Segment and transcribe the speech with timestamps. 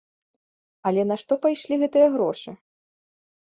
[0.91, 2.55] Але на што пайшлі гэтыя грошы?